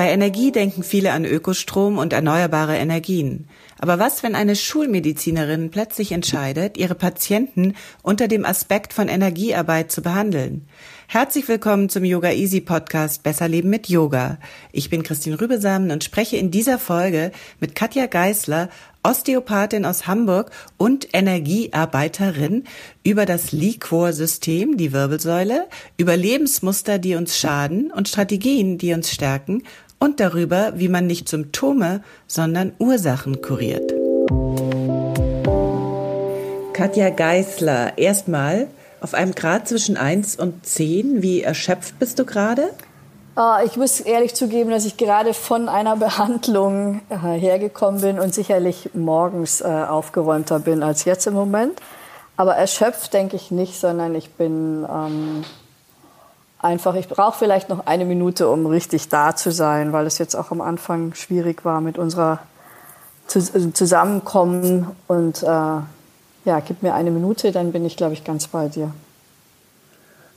[0.00, 3.48] Bei Energie denken viele an Ökostrom und erneuerbare Energien.
[3.78, 10.00] Aber was, wenn eine Schulmedizinerin plötzlich entscheidet, ihre Patienten unter dem Aspekt von Energiearbeit zu
[10.00, 10.66] behandeln?
[11.12, 14.38] Herzlich willkommen zum Yoga Easy Podcast Besser Leben mit Yoga.
[14.70, 18.68] Ich bin Christine Rübesamen und spreche in dieser Folge mit Katja Geisler,
[19.02, 22.62] Osteopathin aus Hamburg und Energiearbeiterin
[23.02, 29.64] über das Liquor-System, die Wirbelsäule, über Lebensmuster, die uns schaden und Strategien, die uns stärken
[29.98, 33.92] und darüber, wie man nicht Symptome, sondern Ursachen kuriert.
[36.72, 38.68] Katja Geisler, erstmal,
[39.00, 42.70] auf einem Grad zwischen 1 und 10, wie erschöpft bist du gerade?
[43.36, 48.34] Uh, ich muss ehrlich zugeben, dass ich gerade von einer Behandlung uh, hergekommen bin und
[48.34, 51.80] sicherlich morgens uh, aufgeräumter bin als jetzt im Moment.
[52.36, 55.44] Aber erschöpft denke ich nicht, sondern ich bin ähm,
[56.58, 60.34] einfach, ich brauche vielleicht noch eine Minute, um richtig da zu sein, weil es jetzt
[60.34, 62.40] auch am Anfang schwierig war mit unserer
[63.26, 65.44] Zusammenkommen und
[66.44, 68.92] ja, gib mir eine Minute, dann bin ich, glaube ich, ganz bei dir.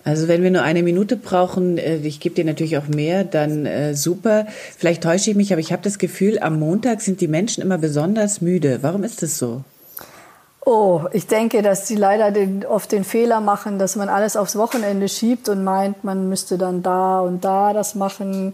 [0.05, 3.65] Also wenn wir nur eine Minute brauchen, äh, ich gebe dir natürlich auch mehr, dann
[3.65, 4.47] äh, super.
[4.77, 7.77] Vielleicht täusche ich mich, aber ich habe das Gefühl, am Montag sind die Menschen immer
[7.77, 8.79] besonders müde.
[8.81, 9.63] Warum ist das so?
[10.65, 14.55] Oh, ich denke, dass sie leider den, oft den Fehler machen, dass man alles aufs
[14.55, 18.53] Wochenende schiebt und meint, man müsste dann da und da das machen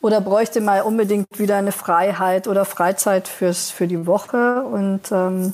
[0.00, 4.62] oder bräuchte mal unbedingt wieder eine Freiheit oder Freizeit fürs, für die Woche.
[4.62, 5.52] Und ähm,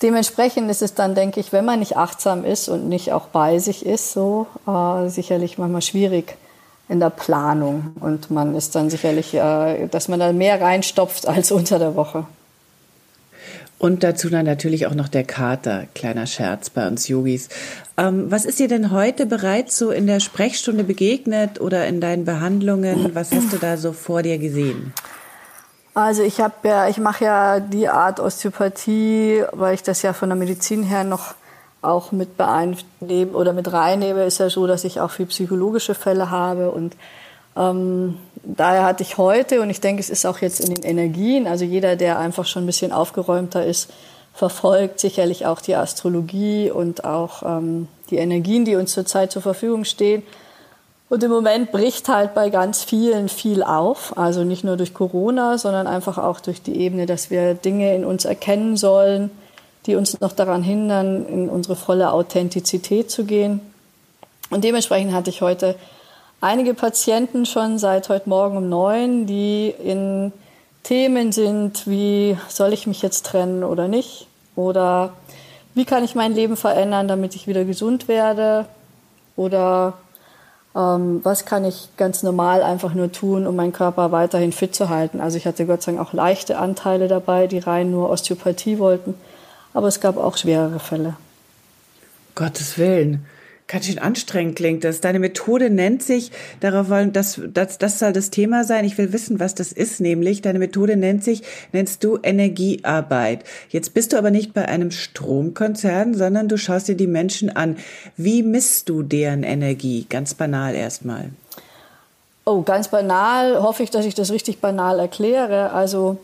[0.00, 3.58] Dementsprechend ist es dann, denke ich, wenn man nicht achtsam ist und nicht auch bei
[3.58, 6.36] sich ist, so äh, sicherlich manchmal schwierig
[6.88, 7.94] in der Planung.
[8.00, 12.26] Und man ist dann sicherlich, äh, dass man da mehr reinstopft als unter der Woche.
[13.78, 17.48] Und dazu dann natürlich auch noch der Kater, kleiner Scherz bei uns Yogis.
[17.96, 22.24] Ähm, was ist dir denn heute bereits so in der Sprechstunde begegnet oder in deinen
[22.24, 23.14] Behandlungen?
[23.14, 24.92] Was hast du da so vor dir gesehen?
[25.98, 30.28] Also ich habe ja, ich mache ja die Art Osteopathie, weil ich das ja von
[30.28, 31.34] der Medizin her noch
[31.82, 36.30] auch mit beeinnehme oder mit reinnehme, ist ja so, dass ich auch viel psychologische Fälle
[36.30, 36.94] habe und
[37.56, 41.48] ähm, daher hatte ich heute und ich denke, es ist auch jetzt in den Energien,
[41.48, 43.90] also jeder, der einfach schon ein bisschen aufgeräumter ist,
[44.32, 49.84] verfolgt sicherlich auch die Astrologie und auch ähm, die Energien, die uns zurzeit zur Verfügung
[49.84, 50.22] stehen.
[51.08, 54.16] Und im Moment bricht halt bei ganz vielen viel auf.
[54.18, 58.04] Also nicht nur durch Corona, sondern einfach auch durch die Ebene, dass wir Dinge in
[58.04, 59.30] uns erkennen sollen,
[59.86, 63.60] die uns noch daran hindern, in unsere volle Authentizität zu gehen.
[64.50, 65.76] Und dementsprechend hatte ich heute
[66.42, 70.32] einige Patienten schon seit heute Morgen um neun, die in
[70.82, 74.26] Themen sind, wie soll ich mich jetzt trennen oder nicht?
[74.56, 75.12] Oder
[75.74, 78.66] wie kann ich mein Leben verändern, damit ich wieder gesund werde?
[79.36, 79.94] Oder
[80.78, 84.88] ähm, was kann ich ganz normal einfach nur tun, um meinen Körper weiterhin fit zu
[84.88, 85.20] halten.
[85.20, 89.14] Also ich hatte Gott sei Dank auch leichte Anteile dabei, die rein nur Osteopathie wollten,
[89.74, 91.16] aber es gab auch schwerere Fälle.
[92.36, 93.26] Gottes Willen
[93.68, 95.00] ganz schön anstrengend klingt das.
[95.00, 98.84] Deine Methode nennt sich, darauf wollen, das, das, das soll das Thema sein.
[98.84, 101.42] Ich will wissen, was das ist, nämlich deine Methode nennt sich,
[101.72, 103.44] nennst du Energiearbeit.
[103.68, 107.76] Jetzt bist du aber nicht bei einem Stromkonzern, sondern du schaust dir die Menschen an.
[108.16, 110.06] Wie misst du deren Energie?
[110.08, 111.28] Ganz banal erstmal.
[112.46, 113.62] Oh, ganz banal.
[113.62, 115.72] Hoffe ich, dass ich das richtig banal erkläre.
[115.72, 116.16] Also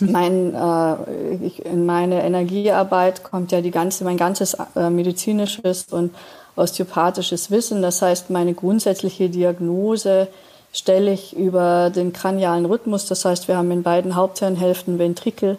[0.00, 6.12] mein, äh, ich, in meine Energiearbeit kommt ja die ganze, mein ganzes äh, medizinisches und
[6.56, 7.82] osteopathisches Wissen.
[7.82, 10.28] Das heißt, meine grundsätzliche Diagnose
[10.72, 13.06] stelle ich über den kranialen Rhythmus.
[13.06, 15.58] Das heißt, wir haben in beiden Haupthirnhälften Ventrikel.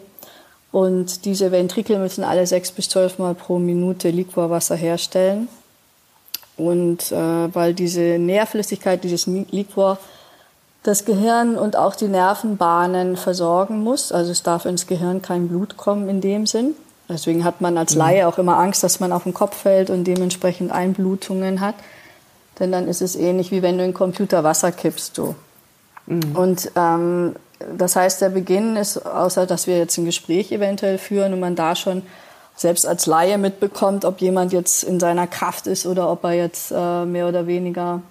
[0.72, 5.48] Und diese Ventrikel müssen alle sechs bis zwölf Mal pro Minute Liquorwasser herstellen.
[6.56, 9.98] Und äh, weil diese Nährflüssigkeit, dieses Liquor,
[10.82, 14.12] das Gehirn und auch die Nervenbahnen versorgen muss.
[14.12, 16.74] Also es darf ins Gehirn kein Blut kommen in dem Sinn.
[17.08, 20.04] Deswegen hat man als Laie auch immer Angst, dass man auf den Kopf fällt und
[20.04, 21.76] dementsprechend Einblutungen hat.
[22.58, 25.16] Denn dann ist es ähnlich wie wenn du in den Computer Wasser kippst.
[25.16, 25.34] Du.
[26.06, 26.34] Mhm.
[26.34, 27.36] Und ähm,
[27.76, 31.54] das heißt, der Beginn ist, außer dass wir jetzt ein Gespräch eventuell führen und man
[31.54, 32.02] da schon
[32.56, 36.72] selbst als Laie mitbekommt, ob jemand jetzt in seiner Kraft ist oder ob er jetzt
[36.74, 38.02] äh, mehr oder weniger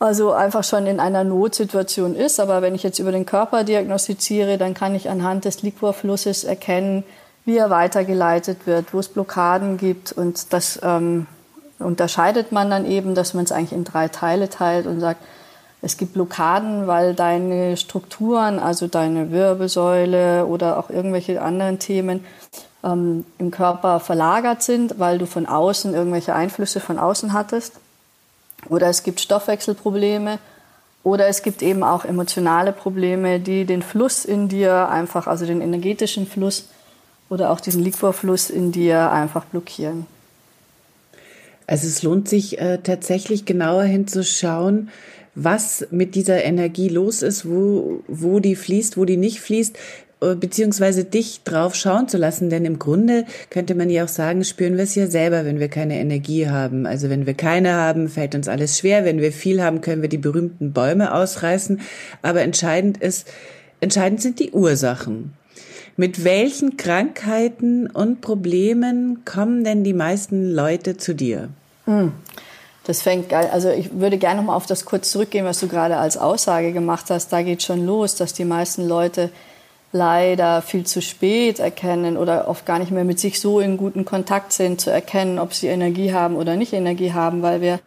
[0.00, 2.40] also einfach schon in einer Notsituation ist.
[2.40, 7.04] Aber wenn ich jetzt über den Körper diagnostiziere, dann kann ich anhand des Liquorflusses erkennen,
[7.44, 10.12] wie er weitergeleitet wird, wo es Blockaden gibt.
[10.12, 11.26] Und das ähm,
[11.78, 15.20] unterscheidet man dann eben, dass man es eigentlich in drei Teile teilt und sagt,
[15.82, 22.24] es gibt Blockaden, weil deine Strukturen, also deine Wirbelsäule oder auch irgendwelche anderen Themen
[22.82, 27.74] ähm, im Körper verlagert sind, weil du von außen irgendwelche Einflüsse von außen hattest.
[28.70, 30.38] Oder es gibt Stoffwechselprobleme.
[31.02, 35.60] Oder es gibt eben auch emotionale Probleme, die den Fluss in dir einfach, also den
[35.60, 36.70] energetischen Fluss
[37.34, 40.06] oder auch diesen Liquorfluss in dir einfach blockieren.
[41.66, 44.90] Also es lohnt sich äh, tatsächlich genauer hinzuschauen,
[45.34, 49.76] was mit dieser Energie los ist, wo, wo die fließt, wo die nicht fließt,
[50.20, 54.44] äh, beziehungsweise dich drauf schauen zu lassen, denn im Grunde könnte man ja auch sagen,
[54.44, 56.86] spüren wir es ja selber, wenn wir keine Energie haben.
[56.86, 59.04] Also wenn wir keine haben, fällt uns alles schwer.
[59.04, 61.80] Wenn wir viel haben, können wir die berühmten Bäume ausreißen.
[62.22, 63.26] Aber entscheidend ist,
[63.80, 65.32] entscheidend sind die Ursachen.
[65.96, 71.48] Mit welchen Krankheiten und Problemen kommen denn die meisten Leute zu dir?
[71.84, 72.12] Hm.
[72.86, 75.96] Das fängt, also ich würde gerne noch mal auf das kurz zurückgehen, was du gerade
[75.96, 77.32] als Aussage gemacht hast.
[77.32, 79.30] Da geht schon los, dass die meisten Leute
[79.92, 84.04] leider viel zu spät erkennen oder oft gar nicht mehr mit sich so in guten
[84.04, 87.78] Kontakt sind, zu erkennen, ob sie Energie haben oder nicht Energie haben, weil wir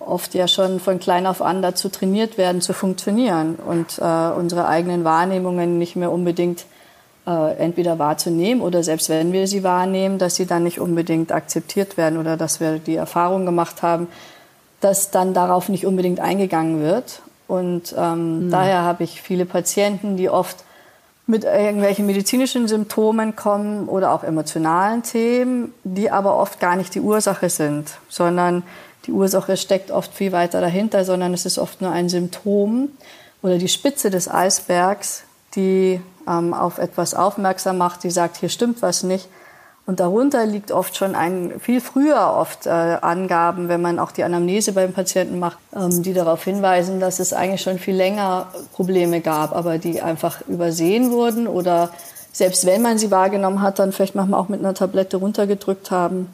[0.00, 4.66] oft ja schon von klein auf an dazu trainiert werden, zu funktionieren und äh, unsere
[4.66, 6.64] eigenen Wahrnehmungen nicht mehr unbedingt
[7.26, 11.96] äh, entweder wahrzunehmen oder selbst wenn wir sie wahrnehmen, dass sie dann nicht unbedingt akzeptiert
[11.96, 14.08] werden oder dass wir die Erfahrung gemacht haben,
[14.80, 17.22] dass dann darauf nicht unbedingt eingegangen wird.
[17.46, 18.50] Und ähm, mhm.
[18.50, 20.64] daher habe ich viele Patienten, die oft
[21.26, 27.00] mit irgendwelchen medizinischen Symptomen kommen oder auch emotionalen Themen, die aber oft gar nicht die
[27.00, 28.62] Ursache sind, sondern
[29.06, 32.90] die Ursache steckt oft viel weiter dahinter, sondern es ist oft nur ein Symptom
[33.42, 35.24] oder die Spitze des Eisbergs,
[35.56, 39.28] die ähm, auf etwas aufmerksam macht, die sagt, hier stimmt was nicht.
[39.86, 44.24] Und darunter liegt oft schon ein, viel früher oft äh, Angaben, wenn man auch die
[44.24, 49.20] Anamnese beim Patienten macht, ähm, die darauf hinweisen, dass es eigentlich schon viel länger Probleme
[49.20, 51.90] gab, aber die einfach übersehen wurden oder
[52.32, 56.28] selbst wenn man sie wahrgenommen hat, dann vielleicht manchmal auch mit einer Tablette runtergedrückt haben.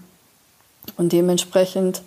[0.97, 2.03] Und dementsprechend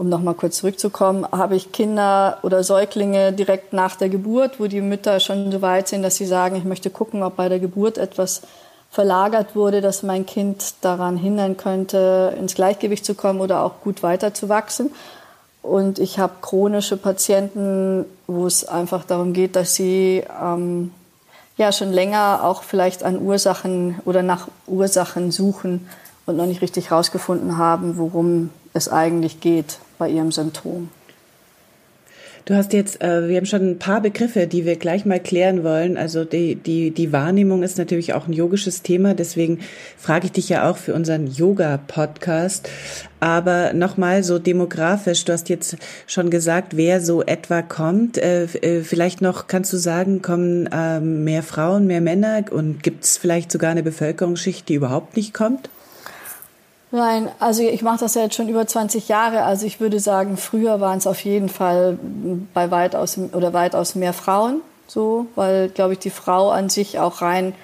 [0.00, 4.80] um nochmal kurz zurückzukommen, habe ich Kinder oder Säuglinge direkt nach der Geburt, wo die
[4.80, 7.98] Mütter schon so weit sind, dass sie sagen, ich möchte gucken, ob bei der Geburt
[7.98, 8.40] etwas
[8.90, 14.02] verlagert wurde, dass mein Kind daran hindern könnte, ins Gleichgewicht zu kommen oder auch gut
[14.02, 14.90] weiterzuwachsen.
[15.60, 20.92] Und ich habe chronische Patienten, wo es einfach darum geht, dass sie ähm,
[21.58, 25.86] ja schon länger auch vielleicht an Ursachen oder nach Ursachen suchen
[26.24, 30.88] und noch nicht richtig herausgefunden haben, worum es eigentlich geht bei ihrem Symptom.
[32.46, 35.62] Du hast jetzt, äh, wir haben schon ein paar Begriffe, die wir gleich mal klären
[35.62, 35.96] wollen.
[35.96, 39.60] Also die, die, die Wahrnehmung ist natürlich auch ein yogisches Thema, deswegen
[39.98, 42.68] frage ich dich ja auch für unseren Yoga-Podcast.
[43.20, 45.76] Aber nochmal so demografisch, du hast jetzt
[46.06, 48.16] schon gesagt, wer so etwa kommt.
[48.16, 53.04] Äh, äh vielleicht noch kannst du sagen, kommen äh, mehr Frauen, mehr Männer und gibt
[53.04, 55.68] es vielleicht sogar eine Bevölkerungsschicht, die überhaupt nicht kommt?
[56.92, 59.44] Nein, also ich mache das ja jetzt schon über 20 Jahre.
[59.44, 61.98] Also ich würde sagen, früher waren es auf jeden Fall
[62.52, 67.22] bei weitaus oder weitaus mehr Frauen, so, weil glaube ich die Frau an sich auch
[67.22, 67.54] rein,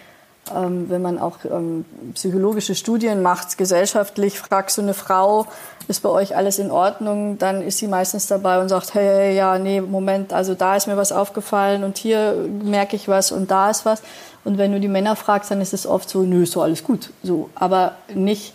[0.54, 5.47] ähm, wenn man auch ähm, psychologische Studien macht, gesellschaftlich fragst du eine Frau,
[5.88, 9.59] ist bei euch alles in Ordnung, dann ist sie meistens dabei und sagt, hey, ja,
[9.59, 13.71] nee, Moment, also da ist mir was aufgefallen und hier merke ich was und da
[13.71, 14.02] ist was.
[14.45, 16.85] Und wenn du die Männer fragst, dann ist es oft so, nö, ist so alles
[16.85, 18.54] gut, so, aber nicht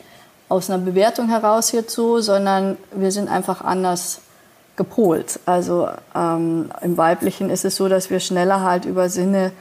[0.51, 4.20] aus einer Bewertung heraus so, sondern wir sind einfach anders
[4.75, 5.39] gepolt.
[5.46, 9.51] Also ähm, im Weiblichen ist es so, dass wir schneller halt über Sinne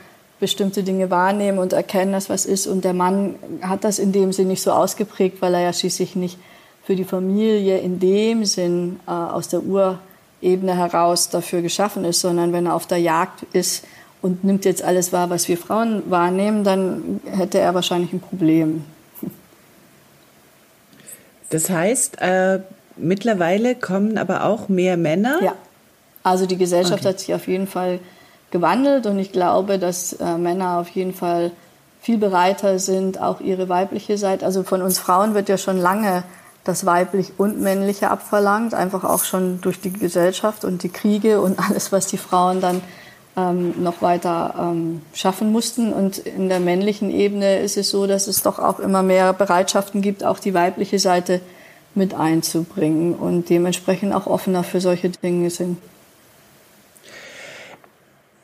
[0.41, 2.67] bestimmte Dinge wahrnehmen und erkennen, dass was ist.
[2.67, 6.17] Und der Mann hat das in dem Sinn nicht so ausgeprägt, weil er ja schließlich
[6.17, 6.39] nicht
[6.83, 12.53] für die Familie in dem Sinn äh, aus der Urebene heraus dafür geschaffen ist, sondern
[12.53, 13.85] wenn er auf der Jagd ist
[14.23, 18.85] und nimmt jetzt alles wahr, was wir Frauen wahrnehmen, dann hätte er wahrscheinlich ein Problem.
[21.51, 22.61] Das heißt, äh,
[22.97, 25.43] mittlerweile kommen aber auch mehr Männer.
[25.43, 25.55] Ja,
[26.23, 27.09] also die Gesellschaft okay.
[27.09, 28.01] hat sich auf jeden Fall
[28.51, 31.53] gewandelt und ich glaube, dass äh, Männer auf jeden Fall
[32.01, 34.45] viel bereiter sind, auch ihre weibliche Seite.
[34.45, 36.25] Also von uns Frauen wird ja schon lange
[36.65, 41.59] das weiblich und männliche abverlangt, einfach auch schon durch die Gesellschaft und die Kriege und
[41.71, 42.81] alles, was die Frauen dann
[43.37, 45.93] ähm, noch weiter ähm, schaffen mussten.
[45.93, 50.03] Und in der männlichen Ebene ist es so, dass es doch auch immer mehr Bereitschaften
[50.03, 51.41] gibt, auch die weibliche Seite
[51.95, 55.79] mit einzubringen und dementsprechend auch offener für solche Dinge sind.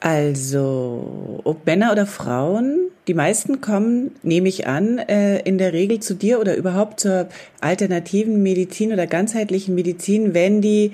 [0.00, 6.00] Also, ob Männer oder Frauen, die meisten kommen, nehme ich an, äh, in der Regel
[6.00, 7.28] zu dir oder überhaupt zur
[7.60, 10.92] alternativen Medizin oder ganzheitlichen Medizin, wenn die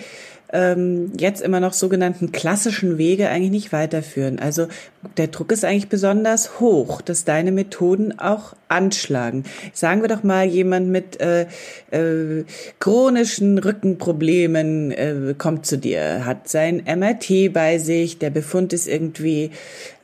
[0.53, 4.39] ähm, jetzt immer noch sogenannten klassischen Wege eigentlich nicht weiterführen.
[4.39, 4.69] Also
[5.17, 9.45] der Druck ist eigentlich besonders hoch, dass deine Methoden auch anschlagen.
[9.73, 11.47] Sagen wir doch mal, jemand mit äh,
[11.91, 12.45] äh,
[12.79, 19.51] chronischen Rückenproblemen äh, kommt zu dir, hat sein MRT bei sich, der Befund ist irgendwie,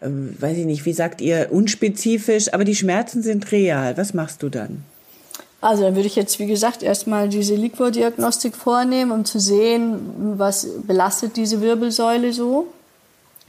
[0.01, 3.97] äh, weiß ich nicht, wie sagt ihr, unspezifisch, aber die Schmerzen sind real.
[3.97, 4.85] Was machst du dann?
[5.61, 10.69] Also dann würde ich jetzt, wie gesagt, erstmal diese Liquor-Diagnostik vornehmen, um zu sehen, was
[10.87, 12.69] belastet diese Wirbelsäule so.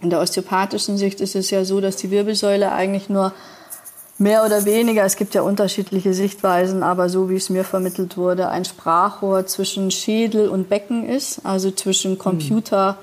[0.01, 3.33] In der osteopathischen Sicht ist es ja so, dass die Wirbelsäule eigentlich nur
[4.17, 8.49] mehr oder weniger, es gibt ja unterschiedliche Sichtweisen, aber so wie es mir vermittelt wurde,
[8.49, 12.97] ein Sprachrohr zwischen Schädel und Becken ist, also zwischen Computer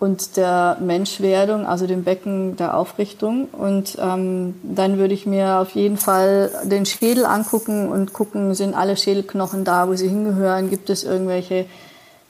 [0.00, 3.48] und der Menschwerdung, also dem Becken der Aufrichtung.
[3.52, 8.74] Und ähm, dann würde ich mir auf jeden Fall den Schädel angucken und gucken, sind
[8.74, 10.70] alle Schädelknochen da, wo sie hingehören?
[10.70, 11.66] Gibt es irgendwelche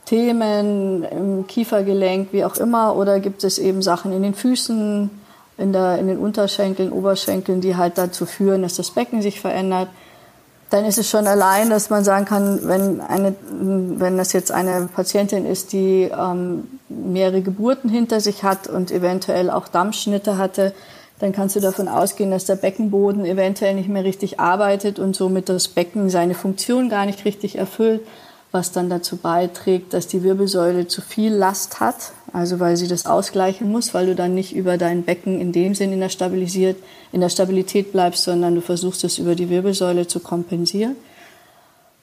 [0.05, 2.97] Themen im Kiefergelenk, wie auch immer?
[2.97, 5.09] Oder gibt es eben Sachen in den Füßen,
[5.57, 9.89] in, der, in den Unterschenkeln, Oberschenkeln, die halt dazu führen, dass das Becken sich verändert?
[10.71, 14.89] dann ist es schon allein, dass man sagen kann, wenn, eine, wenn das jetzt eine
[14.95, 20.75] Patientin ist, die ähm, mehrere Geburten hinter sich hat und eventuell auch Dammschnitte hatte,
[21.19, 25.49] dann kannst du davon ausgehen, dass der Beckenboden eventuell nicht mehr richtig arbeitet und somit
[25.49, 28.01] das Becken seine Funktion gar nicht richtig erfüllt
[28.53, 33.07] was dann dazu beiträgt, dass die Wirbelsäule zu viel Last hat, also weil sie das
[33.07, 36.75] ausgleichen muss, weil du dann nicht über dein Becken in dem Sinn in der,
[37.13, 40.97] in der Stabilität bleibst, sondern du versuchst es über die Wirbelsäule zu kompensieren.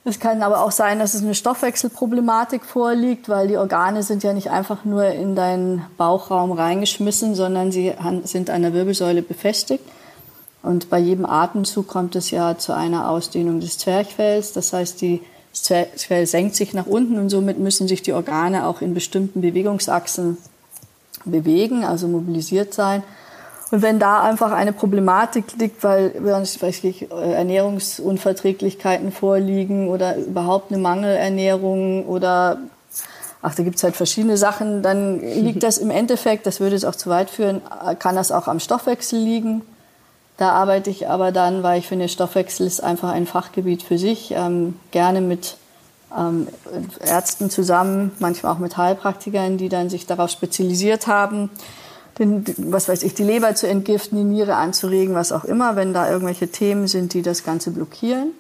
[0.10, 4.32] Es kann aber auch sein, dass es eine Stoffwechselproblematik vorliegt, weil die Organe sind ja
[4.32, 9.84] nicht einfach nur in deinen Bauchraum reingeschmissen, sondern sie sind an der Wirbelsäule befestigt.
[10.64, 14.54] Und bei jedem Atemzug kommt es ja zu einer Ausdehnung des Zwerchfells.
[14.54, 15.20] Das heißt, die
[15.52, 19.42] das Zwerchfell senkt sich nach unten und somit müssen sich die Organe auch in bestimmten
[19.42, 20.38] Bewegungsachsen
[21.26, 23.04] bewegen, also mobilisiert sein.
[23.72, 30.82] Und wenn da einfach eine Problematik liegt, weil weiß ich, Ernährungsunverträglichkeiten vorliegen oder überhaupt eine
[30.82, 32.60] Mangelernährung oder
[33.42, 36.96] ach, da gibt's halt verschiedene Sachen, dann liegt das im Endeffekt, das würde es auch
[36.96, 37.62] zu weit führen,
[38.00, 39.62] kann das auch am Stoffwechsel liegen.
[40.38, 44.32] Da arbeite ich aber dann, weil ich finde, Stoffwechsel ist einfach ein Fachgebiet für sich,
[44.32, 45.58] ähm, gerne mit
[46.16, 46.48] ähm,
[47.00, 51.50] Ärzten zusammen, manchmal auch mit Heilpraktikern, die dann sich darauf spezialisiert haben,
[52.20, 55.94] den, was weiß ich, die Leber zu entgiften, die Niere anzuregen, was auch immer, wenn
[55.94, 58.32] da irgendwelche Themen sind, die das Ganze blockieren.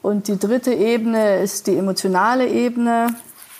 [0.00, 3.08] Und die dritte Ebene ist die emotionale Ebene.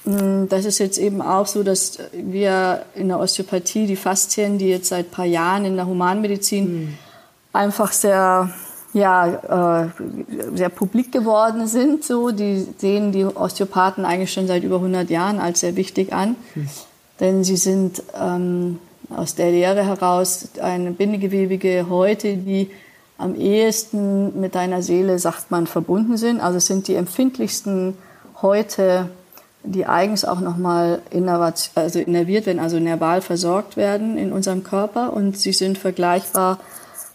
[0.04, 4.68] Hm, das ist jetzt eben auch so, dass wir in der Osteopathie die Faszien, die
[4.68, 6.98] jetzt seit paar Jahren in der Humanmedizin mhm
[7.52, 8.50] einfach sehr
[8.94, 9.88] ja, äh,
[10.54, 12.04] sehr publik geworden sind.
[12.04, 16.36] So, die sehen die Osteopathen eigentlich schon seit über 100 Jahren als sehr wichtig an,
[16.54, 16.68] hm.
[17.20, 18.78] denn sie sind ähm,
[19.10, 22.70] aus der Lehre heraus eine bindegewebige Häute, die
[23.16, 26.40] am ehesten mit deiner Seele, sagt man, verbunden sind.
[26.40, 27.94] Also es sind die empfindlichsten
[28.40, 29.10] Häute,
[29.64, 31.02] die eigens auch nochmal
[31.74, 36.58] also innerviert werden, also nerval versorgt werden in unserem Körper und sie sind vergleichbar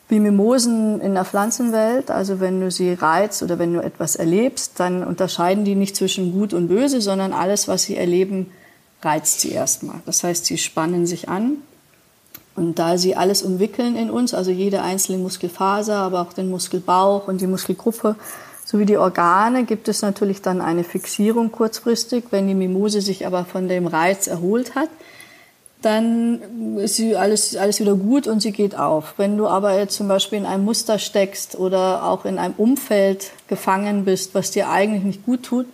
[0.09, 2.11] wie Mimosen in der Pflanzenwelt.
[2.11, 6.33] Also wenn du sie reizt oder wenn du etwas erlebst, dann unterscheiden die nicht zwischen
[6.33, 8.51] gut und böse, sondern alles, was sie erleben,
[9.01, 10.01] reizt sie erstmal.
[10.05, 11.57] Das heißt, sie spannen sich an.
[12.55, 17.27] Und da sie alles umwickeln in uns, also jede einzelne Muskelfaser, aber auch den Muskelbauch
[17.27, 18.15] und die Muskelgruppe
[18.65, 22.25] sowie die Organe, gibt es natürlich dann eine Fixierung kurzfristig.
[22.29, 24.89] Wenn die Mimose sich aber von dem Reiz erholt hat,
[25.81, 29.15] dann ist sie alles, alles wieder gut und sie geht auf.
[29.17, 33.31] Wenn du aber jetzt zum Beispiel in einem Muster steckst oder auch in einem Umfeld
[33.47, 35.65] gefangen bist, was dir eigentlich nicht gut tut,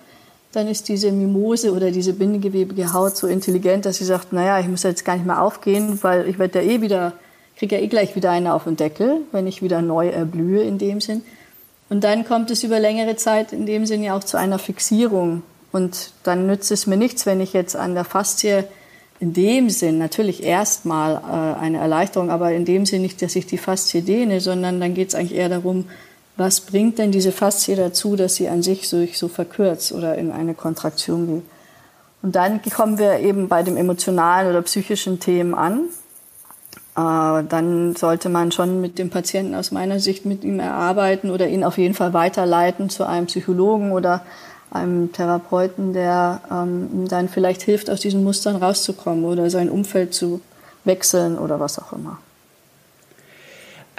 [0.52, 4.68] dann ist diese Mimose oder diese bindegewebige Haut so intelligent, dass sie sagt, naja, ich
[4.68, 7.14] muss jetzt gar nicht mehr aufgehen, weil ich werde ja eh wieder,
[7.58, 10.80] kriege ja eh gleich wieder eine auf den Deckel, wenn ich wieder neu erblühe in
[10.80, 11.22] dem Sinn.
[11.90, 15.44] Und dann kommt es über längere Zeit in dem Sinn ja auch zu einer Fixierung.
[15.72, 18.64] Und dann nützt es mir nichts, wenn ich jetzt an der Faszie
[19.20, 23.46] in dem Sinn natürlich erstmal äh, eine Erleichterung, aber in dem Sinn nicht, dass ich
[23.46, 25.86] die Faszie dehne, sondern dann geht es eigentlich eher darum,
[26.40, 30.32] was bringt denn diese Faszie dazu, dass sie an sich so, so verkürzt oder in
[30.32, 31.44] eine Kontraktion geht.
[32.22, 35.82] Und dann kommen wir eben bei dem emotionalen oder psychischen Themen an.
[36.96, 41.64] dann sollte man schon mit dem Patienten aus meiner Sicht mit ihm erarbeiten oder ihn
[41.64, 44.22] auf jeden Fall weiterleiten zu einem Psychologen oder
[44.72, 50.14] einem Therapeuten, der ähm, ihm dann vielleicht hilft, aus diesen Mustern rauszukommen oder sein Umfeld
[50.14, 50.42] zu
[50.84, 52.20] wechseln oder was auch immer.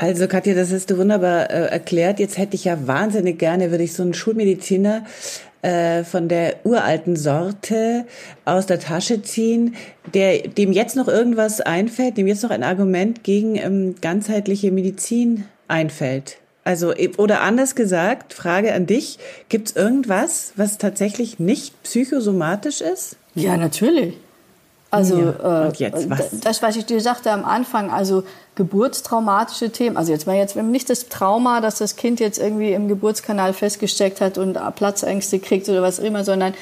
[0.00, 2.20] Also Katja, das hast du wunderbar äh, erklärt.
[2.20, 5.04] Jetzt hätte ich ja wahnsinnig gerne, würde ich so einen Schulmediziner
[5.60, 8.06] äh, von der uralten Sorte
[8.46, 9.74] aus der Tasche ziehen,
[10.14, 15.44] der dem jetzt noch irgendwas einfällt, dem jetzt noch ein Argument gegen ähm, ganzheitliche Medizin
[15.68, 16.38] einfällt.
[16.64, 19.18] Also, oder anders gesagt, Frage an dich,
[19.50, 23.16] gibt es irgendwas, was tatsächlich nicht psychosomatisch ist?
[23.34, 24.14] Ja, natürlich.
[24.90, 25.66] Also ja.
[25.66, 26.40] Und jetzt, was?
[26.40, 28.24] das, was ich dir sagte am Anfang, also
[28.56, 29.96] geburtstraumatische Themen.
[29.96, 34.20] Also jetzt mal jetzt nicht das Trauma, dass das Kind jetzt irgendwie im Geburtskanal festgesteckt
[34.20, 36.54] hat und Platzängste kriegt oder was immer, sondern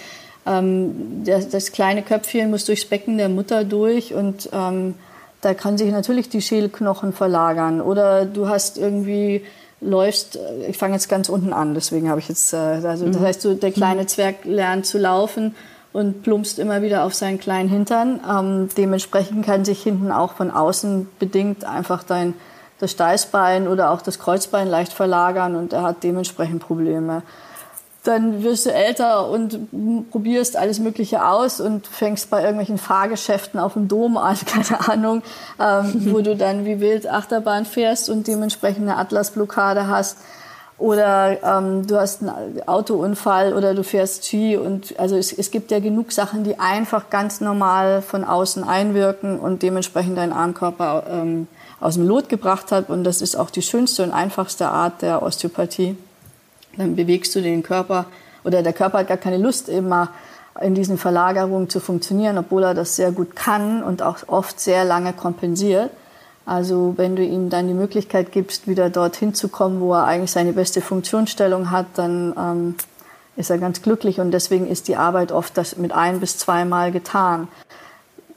[0.47, 4.95] ähm, das, das, kleine Köpfchen muss durchs Becken der Mutter durch und ähm,
[5.41, 7.81] da kann sich natürlich die Schädelknochen verlagern.
[7.81, 9.45] Oder du hast irgendwie
[9.81, 13.17] läufst, äh, ich fange jetzt ganz unten an, deswegen habe ich jetzt, äh, also das
[13.19, 13.25] mhm.
[13.25, 15.55] heißt, so, der kleine Zwerg lernt zu laufen
[15.93, 18.21] und plumpst immer wieder auf seinen kleinen Hintern.
[18.29, 22.35] Ähm, dementsprechend kann sich hinten auch von außen bedingt einfach dein
[22.81, 27.23] das Steißbein oder auch das Kreuzbein leicht verlagern und er hat dementsprechend Probleme
[28.09, 33.75] dann wirst du älter und probierst alles Mögliche aus und fängst bei irgendwelchen Fahrgeschäften auf
[33.75, 35.23] dem Dom an, keine Ahnung,
[35.61, 40.19] ähm, wo du dann wie wild Achterbahn fährst und dementsprechend eine Atlasblockade hast.
[40.79, 45.73] Oder ähm, du hast einen Autounfall oder du fährst Ski und also es, es gibt
[45.73, 51.49] ja genug Sachen, die einfach ganz normal von außen einwirken und dementsprechend deinen Armkörper ähm,
[51.81, 52.91] aus dem Lot gebracht hat.
[52.91, 55.97] Und das ist auch die schönste und einfachste Art der Osteopathie
[56.79, 58.07] dann bewegst du den Körper
[58.45, 60.11] oder der Körper hat gar keine Lust immer
[60.61, 64.85] in diesen Verlagerungen zu funktionieren, obwohl er das sehr gut kann und auch oft sehr
[64.85, 65.91] lange kompensiert.
[66.49, 70.31] Also wenn du ihm dann die Möglichkeit gibst, wieder dorthin zu kommen, wo er eigentlich
[70.31, 72.75] seine beste Funktionsstellung hat, dann ähm,
[73.37, 76.91] ist er ganz glücklich und deswegen ist die Arbeit oft das mit ein bis zweimal
[76.91, 77.49] getan.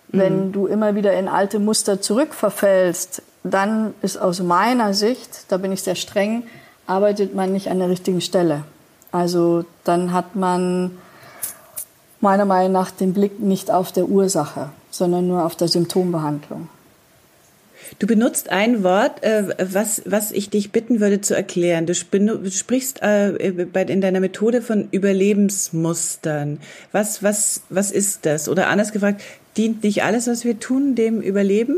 [0.10, 0.20] Mhm.
[0.20, 5.72] Wenn du immer wieder in alte Muster zurückverfällst, dann ist aus meiner Sicht, da bin
[5.72, 6.44] ich sehr streng,
[6.88, 8.66] arbeitet man nicht an der richtigen Stelle.
[9.14, 10.98] Also dann hat man
[12.20, 16.68] meiner Meinung nach den Blick nicht auf der Ursache, sondern nur auf der Symptombehandlung.
[18.00, 21.86] Du benutzt ein Wort, äh, was, was ich dich bitten würde zu erklären.
[21.86, 26.60] Du sprichst äh, in deiner Methode von Überlebensmustern.
[26.92, 28.50] Was, was, was ist das?
[28.50, 29.22] Oder anders gefragt,
[29.58, 31.76] dient nicht alles, was wir tun, dem Überleben?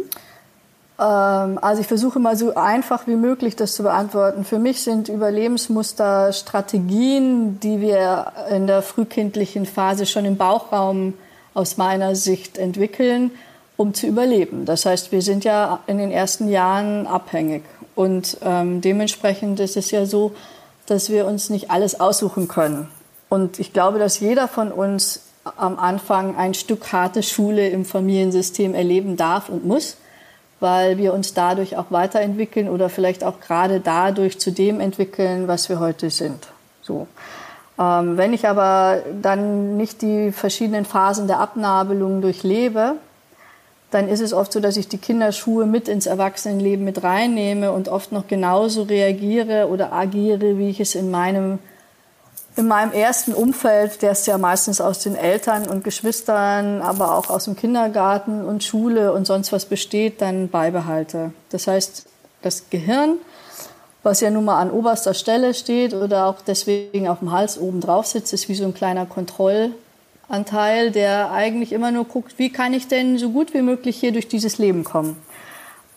[1.00, 4.44] Ähm, also ich versuche mal so einfach wie möglich das zu beantworten.
[4.44, 11.14] Für mich sind Überlebensmuster Strategien, die wir in der frühkindlichen Phase schon im Bauchraum
[11.54, 13.32] aus meiner Sicht entwickeln,
[13.78, 14.66] um zu überleben.
[14.66, 17.64] Das heißt, wir sind ja in den ersten Jahren abhängig
[17.96, 20.34] und ähm, dementsprechend ist es ja so,
[20.86, 22.88] dass wir uns nicht alles aussuchen können.
[23.30, 25.22] Und ich glaube, dass jeder von uns
[25.58, 29.98] am Anfang ein Stück harte Schule im Familiensystem erleben darf und muss
[30.64, 35.68] weil wir uns dadurch auch weiterentwickeln oder vielleicht auch gerade dadurch zu dem entwickeln, was
[35.68, 36.48] wir heute sind.
[36.82, 37.06] So.
[37.78, 42.94] Ähm, wenn ich aber dann nicht die verschiedenen Phasen der Abnabelung durchlebe,
[43.94, 47.90] dann ist es oft so, dass ich die Kinderschuhe mit ins Erwachsenenleben mit reinnehme und
[47.90, 51.60] oft noch genauso reagiere oder agiere, wie ich es in meinem
[52.56, 57.32] in meinem ersten Umfeld, der ist ja meistens aus den Eltern und Geschwistern, aber auch
[57.32, 61.34] aus dem Kindergarten und Schule und sonst was besteht, dann beibehalte.
[61.50, 62.06] Das heißt,
[62.44, 63.18] das Gehirn,
[64.04, 67.82] was ja nun mal an oberster Stelle steht oder auch deswegen auf dem Hals oben
[67.82, 69.08] drauf sitzt, ist wie so ein kleiner
[70.34, 74.12] Kontrollanteil, der eigentlich immer nur guckt, wie kann ich denn so gut wie möglich hier
[74.12, 75.16] durch dieses Leben kommen.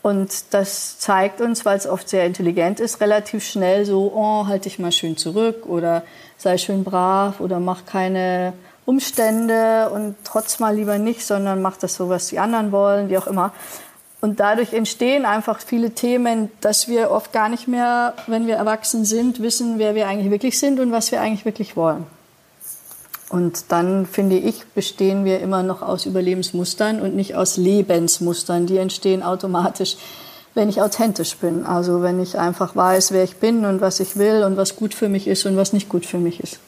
[0.03, 4.67] Und das zeigt uns, weil es oft sehr intelligent ist, relativ schnell so, oh, halt
[4.67, 6.03] dich mal schön zurück oder
[6.37, 8.53] sei schön brav oder mach keine
[8.85, 13.19] Umstände und trotz mal lieber nicht, sondern mach das so, was die anderen wollen, wie
[13.19, 13.53] auch immer.
[14.21, 19.05] Und dadurch entstehen einfach viele Themen, dass wir oft gar nicht mehr, wenn wir erwachsen
[19.05, 22.07] sind, wissen, wer wir eigentlich wirklich sind und was wir eigentlich wirklich wollen.
[23.29, 28.67] Und dann, finde ich, bestehen wir immer noch aus Überlebensmustern und nicht aus Lebensmustern.
[28.67, 29.97] Die entstehen automatisch,
[30.55, 31.65] wenn ich authentisch bin.
[31.65, 34.95] Also wenn ich einfach weiß, wer ich bin und was ich will und was gut
[34.95, 36.61] für mich ist und was nicht gut für mich ist.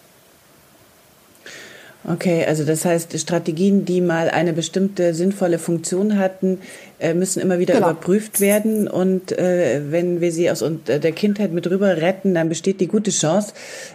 [2.07, 6.61] Okay, also das heißt, Strategien, die mal eine bestimmte sinnvolle Funktion hatten,
[7.01, 7.91] äh, müssen immer wieder genau.
[7.91, 8.89] überprüft werden.
[8.89, 13.11] Und äh, wenn wir sie aus der Kindheit mit rüber retten, dann besteht die gute
[13.11, 13.53] Chance,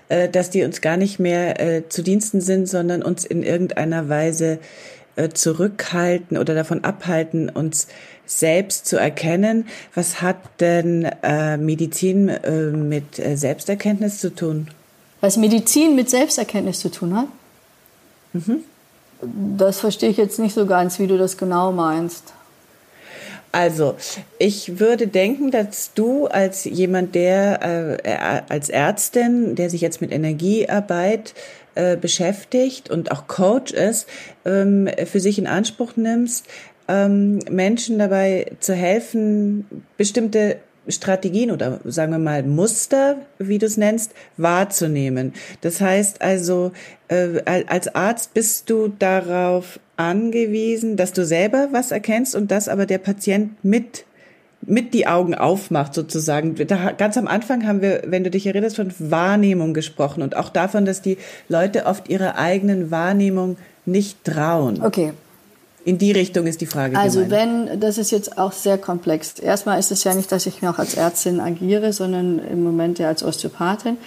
[0.10, 4.10] äh, dass die uns gar nicht mehr äh, zu Diensten sind, sondern uns in irgendeiner
[4.10, 4.60] Weise
[5.16, 7.88] äh, zurückhalten oder davon abhalten, uns
[8.26, 9.68] selbst zu erkennen.
[9.96, 14.68] Was hat denn äh, Medizin äh, mit äh, Selbsterkenntnis zu tun?
[15.22, 17.28] Was Medizin mit Selbsterkenntnis zu tun hat?
[18.34, 18.60] Mhm.
[19.58, 22.34] Das verstehe ich jetzt nicht so ganz, wie du das genau meinst.
[23.52, 23.96] Also,
[24.40, 30.12] ich würde denken, dass du als jemand, der äh, als Ärztin, der sich jetzt mit
[30.12, 31.36] Energiearbeit
[31.76, 34.08] äh, beschäftigt und auch Coach ist,
[34.44, 36.48] ähm, für sich in Anspruch nimmst,
[36.88, 43.78] ähm, Menschen dabei zu helfen, bestimmte Strategien oder sagen wir mal Muster, wie du es
[43.78, 45.34] nennst, wahrzunehmen.
[45.62, 46.72] Das heißt also,
[47.08, 52.86] äh, als Arzt bist du darauf angewiesen, dass du selber was erkennst und dass aber
[52.86, 54.06] der Patient mit
[54.66, 56.56] mit die Augen aufmacht sozusagen.
[56.56, 60.50] Da, ganz am Anfang haben wir, wenn du dich erinnerst, von Wahrnehmung gesprochen und auch
[60.50, 61.18] davon, dass die
[61.50, 64.82] Leute oft ihrer eigenen Wahrnehmung nicht trauen.
[64.82, 65.12] Okay,
[65.86, 66.98] in die Richtung ist die Frage.
[66.98, 67.70] Also gemeint.
[67.70, 69.40] wenn, das ist jetzt auch sehr komplex.
[69.40, 73.08] Erstmal ist es ja nicht, dass ich noch als Ärztin agiere, sondern im Moment ja
[73.10, 73.98] als Osteopathin.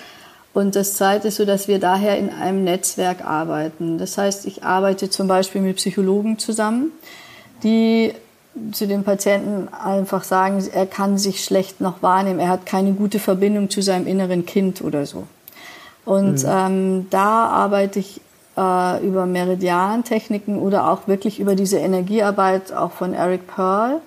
[0.55, 3.99] Und das Zweite ist so, dass wir daher in einem Netzwerk arbeiten.
[3.99, 6.93] Das heißt, ich arbeite zum Beispiel mit Psychologen zusammen,
[7.63, 8.15] die
[8.73, 13.19] zu dem Patienten einfach sagen, er kann sich schlecht noch wahrnehmen, er hat keine gute
[13.19, 15.25] Verbindung zu seinem inneren Kind oder so.
[16.07, 16.49] Und mhm.
[16.49, 18.23] ähm, da arbeite ich
[18.57, 24.01] äh, über Meridian-Techniken oder auch wirklich über diese Energiearbeit auch von Eric Pearl,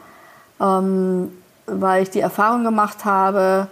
[0.59, 1.31] ähm,
[1.65, 3.67] weil ich die Erfahrung gemacht habe,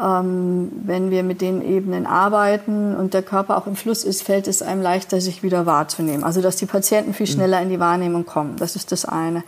[0.00, 4.46] ähm, wenn wir mit den Ebenen arbeiten und der Körper auch im Fluss ist, fällt
[4.46, 6.24] es einem leichter, sich wieder wahrzunehmen.
[6.24, 7.32] Also dass die Patienten viel mhm.
[7.32, 8.56] schneller in die Wahrnehmung kommen.
[8.58, 9.42] Das ist das eine.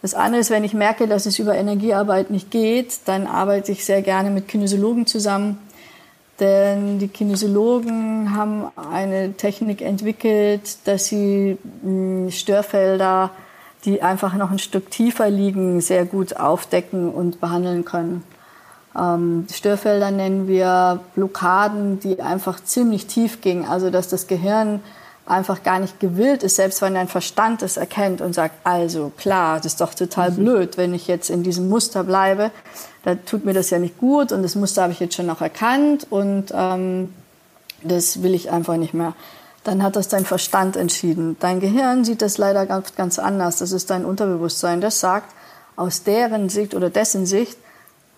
[0.00, 3.84] Das andere ist, wenn ich merke, dass es über Energiearbeit nicht geht, dann arbeite ich
[3.84, 5.58] sehr gerne mit Kinesiologen zusammen,
[6.40, 13.30] denn die Kinesiologen haben eine Technik entwickelt, dass sie hm, Störfelder,
[13.84, 18.24] die einfach noch ein Stück tiefer liegen, sehr gut aufdecken und behandeln können.
[18.96, 24.80] Ähm, Störfelder nennen wir Blockaden, die einfach ziemlich tief gingen, also dass das Gehirn
[25.30, 29.56] einfach gar nicht gewillt ist, selbst wenn dein Verstand es erkennt und sagt, also klar,
[29.56, 30.36] das ist doch total mhm.
[30.36, 32.50] blöd, wenn ich jetzt in diesem Muster bleibe,
[33.04, 35.40] da tut mir das ja nicht gut und das Muster habe ich jetzt schon noch
[35.40, 37.12] erkannt und ähm,
[37.82, 39.14] das will ich einfach nicht mehr.
[39.64, 41.36] Dann hat das dein Verstand entschieden.
[41.40, 43.58] Dein Gehirn sieht das leider ganz, ganz anders.
[43.58, 44.80] Das ist dein Unterbewusstsein.
[44.80, 45.34] Das sagt
[45.76, 47.58] aus deren Sicht oder dessen Sicht,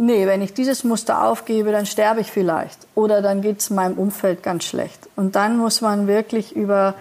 [0.01, 3.99] nee, wenn ich dieses Muster aufgebe, dann sterbe ich vielleicht oder dann geht es meinem
[3.99, 5.09] Umfeld ganz schlecht.
[5.15, 6.95] Und dann muss man wirklich über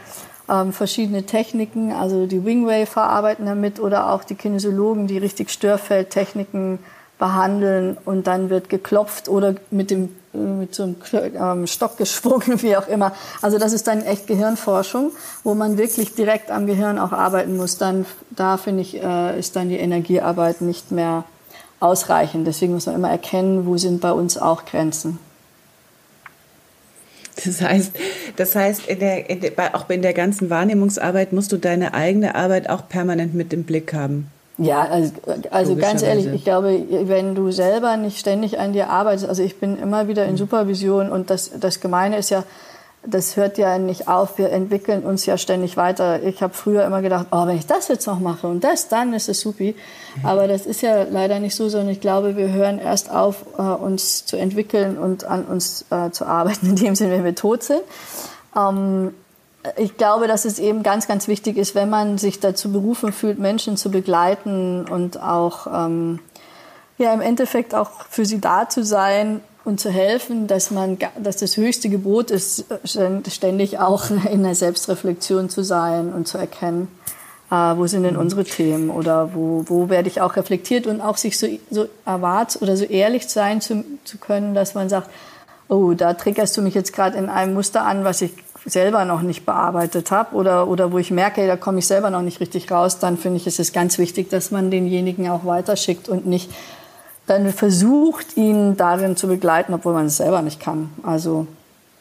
[0.49, 6.79] ähm, verschiedene Techniken, also die Wingwave arbeiten damit oder auch die Kinesiologen, die richtig Störfeldtechniken
[7.17, 12.77] behandeln und dann wird geklopft oder mit dem mit so einem ähm, Stock geschwungen, wie
[12.77, 13.13] auch immer.
[13.41, 15.12] Also das ist dann echt Gehirnforschung,
[15.43, 17.79] wo man wirklich direkt am Gehirn auch arbeiten muss.
[17.79, 21.23] Dann da finde ich äh, ist dann die Energiearbeit nicht mehr
[21.79, 22.47] ausreichend.
[22.47, 25.19] Deswegen muss man immer erkennen, wo sind bei uns auch Grenzen.
[27.45, 27.93] Das heißt,
[28.35, 32.35] das heißt in der, in der, auch in der ganzen Wahrnehmungsarbeit musst du deine eigene
[32.35, 34.29] Arbeit auch permanent mit im Blick haben.
[34.57, 35.13] Ja, also,
[35.51, 39.57] also ganz ehrlich, ich glaube, wenn du selber nicht ständig an dir arbeitest, also ich
[39.57, 40.37] bin immer wieder in hm.
[40.37, 42.43] Supervision und das, das Gemeine ist ja,
[43.05, 44.38] das hört ja nicht auf.
[44.38, 46.21] Wir entwickeln uns ja ständig weiter.
[46.23, 49.13] Ich habe früher immer gedacht, oh, wenn ich das jetzt noch mache und das, dann
[49.13, 49.75] ist es supi.
[50.23, 53.62] Aber das ist ja leider nicht so, sondern ich glaube, wir hören erst auf, äh,
[53.62, 57.63] uns zu entwickeln und an uns äh, zu arbeiten, in dem Sinne, wenn wir tot
[57.63, 57.81] sind.
[58.55, 59.13] Ähm,
[59.77, 63.39] ich glaube, dass es eben ganz, ganz wichtig ist, wenn man sich dazu berufen fühlt,
[63.39, 66.19] Menschen zu begleiten und auch ähm,
[66.97, 71.38] ja im Endeffekt auch für sie da zu sein, und zu helfen, dass man, dass
[71.38, 76.89] das höchste Gebot ist, ständig auch in der Selbstreflexion zu sein und zu erkennen,
[77.51, 81.17] äh, wo sind denn unsere Themen oder wo, wo werde ich auch reflektiert und auch
[81.17, 85.10] sich so, so erwart oder so ehrlich sein zu, zu können, dass man sagt,
[85.69, 88.34] oh, da triggerst du mich jetzt gerade in einem Muster an, was ich
[88.65, 92.21] selber noch nicht bearbeitet habe oder, oder wo ich merke, da komme ich selber noch
[92.21, 96.10] nicht richtig raus, dann finde ich, ist es ganz wichtig, dass man denjenigen auch weiterschickt
[96.10, 96.51] und nicht
[97.29, 100.89] dann versucht, ihn darin zu begleiten, obwohl man es selber nicht kann.
[101.03, 101.47] Also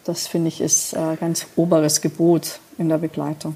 [0.04, 3.54] das finde ich ist äh, ganz oberes Gebot in der Begleitung.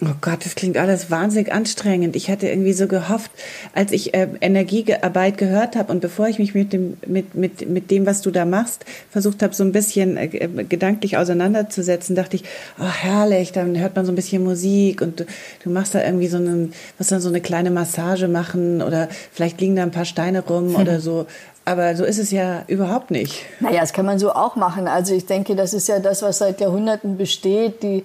[0.00, 2.14] Oh Gott, das klingt alles wahnsinnig anstrengend.
[2.14, 3.32] Ich hatte irgendwie so gehofft,
[3.74, 7.90] als ich äh, Energiearbeit gehört habe und bevor ich mich mit dem, mit, mit, mit
[7.90, 12.36] dem, was du da machst, versucht habe, so ein bisschen äh, äh, gedanklich auseinanderzusetzen, dachte
[12.36, 12.44] ich,
[12.78, 15.26] oh herrlich, dann hört man so ein bisschen Musik und du,
[15.64, 19.60] du machst da irgendwie so einen, was dann so eine kleine Massage machen oder vielleicht
[19.60, 20.80] liegen da ein paar Steine rum hm.
[20.80, 21.26] oder so.
[21.64, 23.44] Aber so ist es ja überhaupt nicht.
[23.58, 24.86] Naja, das kann man so auch machen.
[24.86, 28.04] Also ich denke, das ist ja das, was seit Jahrhunderten besteht, die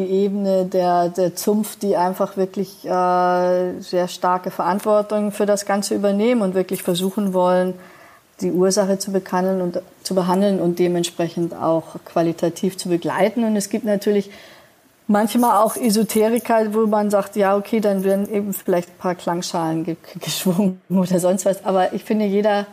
[0.00, 5.94] die Ebene der, der Zunft, die einfach wirklich äh, sehr starke Verantwortung für das Ganze
[5.94, 7.74] übernehmen und wirklich versuchen wollen,
[8.40, 9.12] die Ursache zu
[9.60, 13.44] und zu behandeln und dementsprechend auch qualitativ zu begleiten.
[13.44, 14.30] Und es gibt natürlich
[15.06, 19.84] manchmal auch Esoteriker, wo man sagt, ja, okay, dann werden eben vielleicht ein paar Klangschalen
[19.84, 21.64] ge geschwungen oder sonst was.
[21.64, 22.66] Aber ich finde, jeder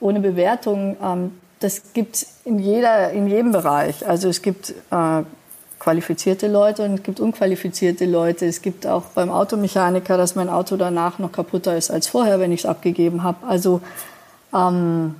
[0.00, 4.08] ohne Bewertung, ähm, das gibt in in jedem Bereich.
[4.08, 5.22] Also es gibt äh,
[5.80, 8.46] qualifizierte Leute und es gibt unqualifizierte Leute.
[8.46, 12.52] Es gibt auch beim Automechaniker, dass mein Auto danach noch kaputter ist als vorher, wenn
[12.52, 13.44] ich es abgegeben habe.
[13.48, 13.80] Also
[14.54, 15.16] ähm,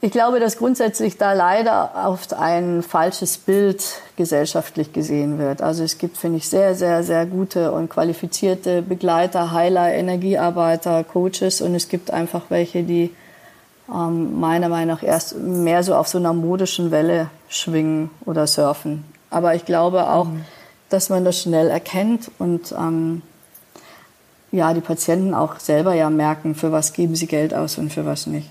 [0.00, 3.84] ich glaube, dass grundsätzlich da leider oft ein falsches Bild
[4.16, 5.62] gesellschaftlich gesehen wird.
[5.62, 11.60] Also es gibt, finde ich, sehr, sehr, sehr gute und qualifizierte Begleiter, Heiler, Energiearbeiter, Coaches
[11.60, 13.14] und es gibt einfach welche, die
[13.88, 19.11] ähm, meiner Meinung nach erst mehr so auf so einer modischen Welle schwingen oder surfen.
[19.32, 20.44] Aber ich glaube auch, mhm.
[20.90, 23.22] dass man das schnell erkennt und ähm,
[24.52, 28.04] ja, die Patienten auch selber ja merken, für was geben sie Geld aus und für
[28.04, 28.50] was nicht.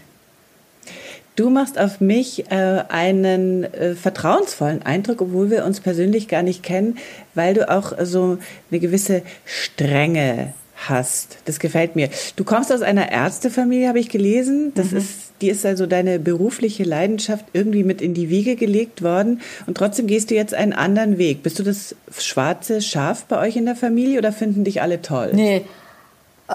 [1.36, 6.62] Du machst auf mich äh, einen äh, vertrauensvollen Eindruck, obwohl wir uns persönlich gar nicht
[6.62, 6.98] kennen,
[7.36, 8.38] weil du auch so
[8.70, 10.54] eine gewisse Strenge
[10.88, 11.38] hast.
[11.46, 12.10] Das gefällt mir.
[12.36, 14.74] Du kommst aus einer Ärztefamilie, habe ich gelesen.
[14.76, 14.98] Das mhm.
[14.98, 19.42] ist, die ist also deine berufliche Leidenschaft irgendwie mit in die Wiege gelegt worden.
[19.68, 21.44] Und trotzdem gehst du jetzt einen anderen Weg.
[21.44, 25.32] Bist du das schwarze Schaf bei euch in der Familie oder finden dich alle toll?
[25.34, 25.66] Nee,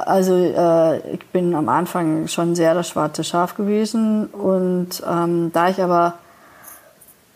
[0.05, 5.71] also äh, ich bin am Anfang schon sehr das schwarze Schaf gewesen und ähm, da
[5.71, 6.15] ich aber,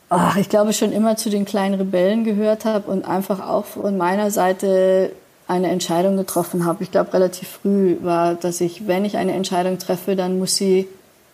[0.08, 3.96] ach, ich glaube schon immer zu den kleinen Rebellen gehört habe und einfach auch von
[3.96, 5.10] meiner Seite
[5.48, 6.84] eine Entscheidung getroffen habe.
[6.84, 10.86] Ich glaube relativ früh war, dass ich, wenn ich eine Entscheidung treffe, dann muss sie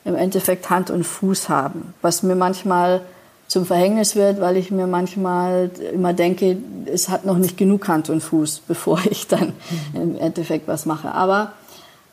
[0.06, 3.02] im Endeffekt Hand und Fuß haben, was mir manchmal
[3.48, 8.08] zum Verhängnis wird, weil ich mir manchmal immer denke, es hat noch nicht genug Hand
[8.08, 9.52] und Fuß, bevor ich dann
[9.94, 11.12] im Endeffekt was mache.
[11.12, 11.52] Aber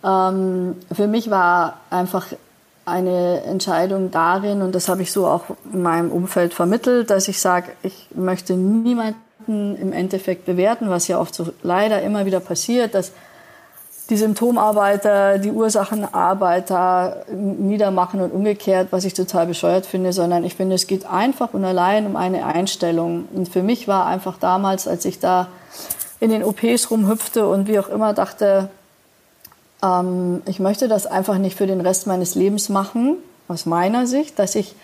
[0.03, 2.27] ähm, für mich war einfach
[2.85, 7.39] eine Entscheidung darin, und das habe ich so auch in meinem Umfeld vermittelt, dass ich
[7.39, 9.15] sage, ich möchte niemanden
[9.47, 13.11] im Endeffekt bewerten, was ja oft so leider immer wieder passiert, dass
[14.09, 20.75] die Symptomarbeiter, die Ursachenarbeiter niedermachen und umgekehrt, was ich total bescheuert finde, sondern ich finde,
[20.75, 23.25] es geht einfach und allein um eine Einstellung.
[23.33, 25.47] Und für mich war einfach damals, als ich da
[26.19, 28.69] in den OPs rumhüpfte und wie auch immer dachte,
[29.81, 34.39] ähm, ich möchte das einfach nicht für den Rest meines Lebens machen, aus meiner Sicht,
[34.39, 34.75] dass ich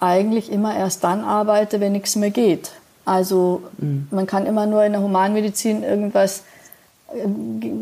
[0.00, 2.72] eigentlich immer erst dann arbeite, wenn nichts mehr geht.
[3.04, 4.08] Also mhm.
[4.10, 6.42] man kann immer nur in der Humanmedizin irgendwas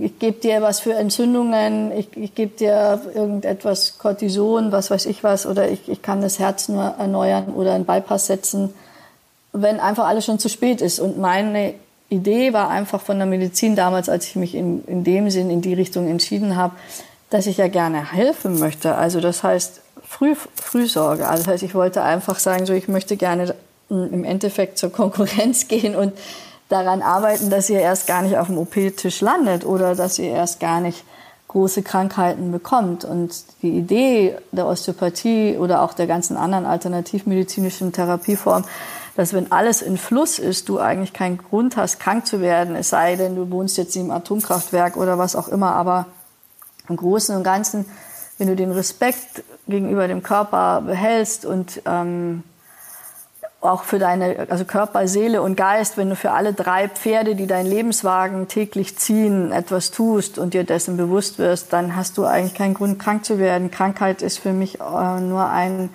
[0.01, 5.23] ich gebe dir was für Entzündungen, ich, ich gebe dir irgendetwas Cortison, was weiß ich
[5.23, 8.75] was, oder ich, ich kann das Herz nur erneuern oder einen Bypass setzen,
[9.53, 11.01] wenn einfach alles schon zu spät ist.
[11.01, 11.75] Und meine
[12.09, 15.63] Idee war einfach von der Medizin damals, als ich mich in, in dem Sinn in
[15.63, 16.75] die Richtung entschieden habe,
[17.31, 18.97] dass ich ja gerne helfen möchte.
[18.97, 21.29] Also das heißt Früh, Frühsorge.
[21.29, 23.55] Also das heißt, ich wollte einfach sagen, so ich möchte gerne
[23.89, 26.13] im Endeffekt zur Konkurrenz gehen und
[26.71, 30.61] daran arbeiten, dass ihr erst gar nicht auf dem OP-Tisch landet oder dass ihr erst
[30.61, 31.05] gar nicht
[31.49, 33.05] große Krankheiten bekommt.
[33.05, 38.65] Und die Idee der Osteopathie oder auch der ganzen anderen alternativmedizinischen Therapieformen,
[39.17, 42.91] dass wenn alles in Fluss ist, du eigentlich keinen Grund hast, krank zu werden, es
[42.91, 46.07] sei denn, du wohnst jetzt im Atomkraftwerk oder was auch immer, aber
[46.89, 47.85] im Großen und Ganzen,
[48.39, 52.45] wenn du den Respekt gegenüber dem Körper behältst und ähm,
[53.61, 57.47] auch für deine, also Körper, Seele und Geist, wenn du für alle drei Pferde, die
[57.47, 62.55] deinen Lebenswagen täglich ziehen, etwas tust und dir dessen bewusst wirst, dann hast du eigentlich
[62.55, 63.71] keinen Grund, krank zu werden.
[63.71, 65.91] Krankheit ist für mich äh, nur ein,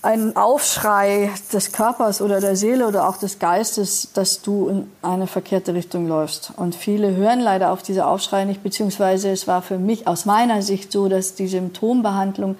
[0.00, 5.26] ein Aufschrei des Körpers oder der Seele oder auch des Geistes, dass du in eine
[5.26, 6.52] verkehrte Richtung läufst.
[6.56, 10.62] Und viele hören leider auf diese Aufschrei nicht, beziehungsweise es war für mich aus meiner
[10.62, 12.56] Sicht so, dass die Symptombehandlung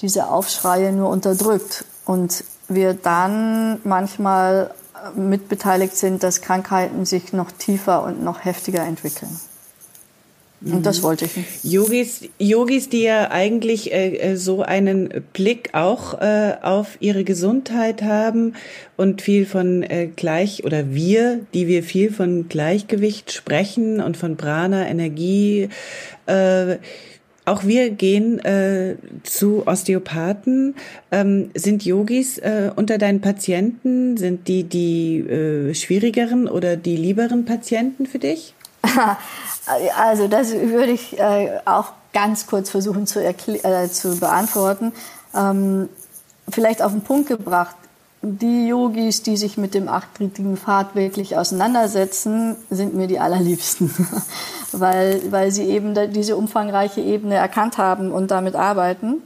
[0.00, 1.84] diese Aufschreie nur unterdrückt.
[2.06, 2.42] Und
[2.74, 4.70] wir dann manchmal
[5.14, 9.38] mitbeteiligt sind, dass Krankheiten sich noch tiefer und noch heftiger entwickeln.
[10.62, 11.02] Und das mhm.
[11.04, 11.64] wollte ich nicht.
[11.64, 18.02] Yogis, Yogis, die ja eigentlich äh, äh, so einen Blick auch äh, auf ihre Gesundheit
[18.02, 18.54] haben
[18.98, 24.36] und viel von äh, gleich oder wir, die wir viel von Gleichgewicht sprechen und von
[24.36, 25.70] Prana, Energie,
[26.26, 26.76] äh,
[27.50, 30.76] auch wir gehen äh, zu Osteopathen.
[31.10, 34.16] Ähm, sind Yogis äh, unter deinen Patienten?
[34.16, 38.54] Sind die die äh, schwierigeren oder die lieberen Patienten für dich?
[39.96, 44.92] Also das würde ich äh, auch ganz kurz versuchen zu, äh, zu beantworten.
[45.32, 45.88] Ähm,
[46.50, 47.76] vielleicht auf den Punkt gebracht.
[48.22, 53.90] Die Yogis, die sich mit dem achtgliedrigen Pfad wirklich auseinandersetzen, sind mir die allerliebsten,
[54.72, 59.22] weil, weil sie eben diese umfangreiche Ebene erkannt haben und damit arbeiten.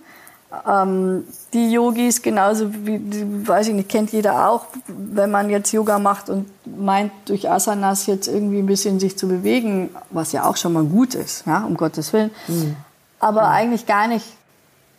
[0.69, 3.01] Ähm, die Yogis, genauso wie,
[3.45, 8.07] weiß ich nicht, kennt jeder auch, wenn man jetzt Yoga macht und meint, durch Asanas
[8.07, 11.65] jetzt irgendwie ein bisschen sich zu bewegen, was ja auch schon mal gut ist, ja,
[11.65, 12.77] um Gottes Willen, mhm.
[13.19, 13.49] aber mhm.
[13.49, 14.27] eigentlich gar nicht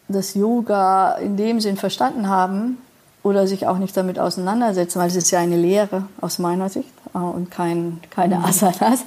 [0.10, 2.78] das Yoga in dem Sinn verstanden haben,
[3.26, 6.92] oder sich auch nicht damit auseinandersetzen, weil es ist ja eine Lehre aus meiner Sicht
[7.16, 8.46] äh, und kein, keine mhm.
[8.46, 9.04] Asanas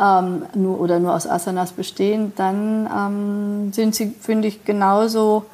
[0.00, 5.44] ähm, nur, oder nur aus Asanas bestehen, dann ähm, sind sie, finde ich, genauso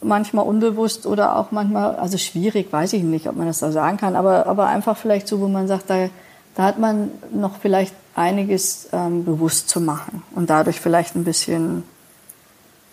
[0.00, 3.96] manchmal unbewusst oder auch manchmal, also schwierig, weiß ich nicht, ob man das so sagen
[3.96, 6.08] kann, aber, aber einfach vielleicht so, wo man sagt, da,
[6.54, 11.82] da hat man noch vielleicht einiges ähm, bewusst zu machen und dadurch vielleicht ein bisschen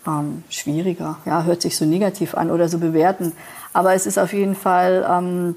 [0.04, 1.18] ähm, schwieriger.
[1.26, 3.32] Ja, hört sich so negativ an oder so bewerten.
[3.72, 5.56] Aber es ist auf jeden Fall, ähm,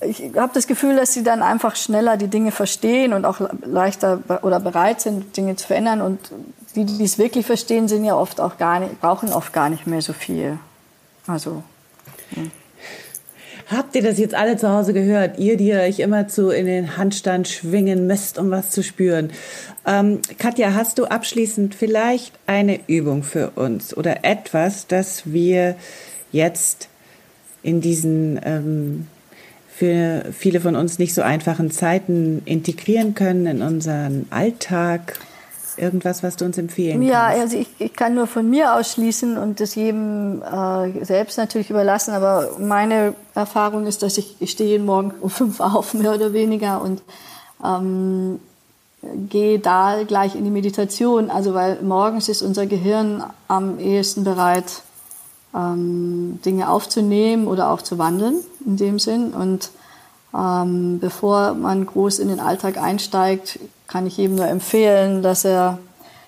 [0.00, 4.20] ich habe das Gefühl, dass sie dann einfach schneller die Dinge verstehen und auch leichter
[4.42, 6.00] oder bereit sind, Dinge zu verändern.
[6.00, 6.18] Und
[6.74, 9.86] die, die es wirklich verstehen, sind ja oft auch gar nicht, brauchen oft gar nicht
[9.86, 10.58] mehr so viel.
[11.26, 11.62] Also.
[12.36, 12.42] Ja.
[13.70, 15.38] Habt ihr das jetzt alle zu Hause gehört?
[15.38, 19.30] Ihr, die euch immer zu in den Handstand schwingen müsst, um was zu spüren.
[19.86, 25.76] Ähm, Katja, hast du abschließend vielleicht eine Übung für uns oder etwas, das wir
[26.30, 26.88] jetzt
[27.64, 29.08] in diesen ähm,
[29.74, 35.18] für viele von uns nicht so einfachen Zeiten integrieren können in unseren Alltag?
[35.76, 37.36] Irgendwas, was du uns empfehlen ja, kannst?
[37.36, 41.70] Ja, also ich, ich kann nur von mir ausschließen und das jedem äh, selbst natürlich
[41.70, 42.14] überlassen.
[42.14, 46.32] Aber meine Erfahrung ist, dass ich, ich stehe jeden Morgen um fünf auf, mehr oder
[46.32, 47.02] weniger, und
[47.64, 48.38] ähm,
[49.28, 51.28] gehe da gleich in die Meditation.
[51.28, 54.83] Also weil morgens ist unser Gehirn am ehesten bereit,
[55.54, 58.36] ähm, Dinge aufzunehmen oder auch zu wandeln
[58.66, 59.32] in dem Sinn.
[59.32, 59.70] Und
[60.36, 65.78] ähm, bevor man groß in den Alltag einsteigt, kann ich jedem nur empfehlen, dass er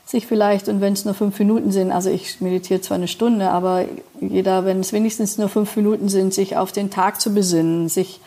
[0.05, 3.51] sich vielleicht, und wenn es nur fünf Minuten sind, also ich meditiere zwar eine Stunde,
[3.51, 3.87] aber
[4.21, 8.21] jeder, wenn es wenigstens nur fünf Minuten sind, sich auf den Tag zu besinnen, sich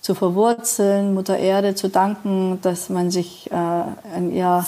[0.00, 4.64] zu verwurzeln, Mutter Erde zu danken, dass man sich äh, an ihr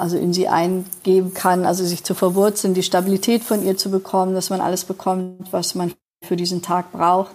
[0.00, 4.34] also in sie eingeben kann, also sich zu verwurzeln, die Stabilität von ihr zu bekommen,
[4.34, 7.32] dass man alles bekommt, was man für diesen Tag braucht